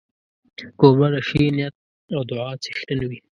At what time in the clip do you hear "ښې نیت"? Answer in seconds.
1.27-1.75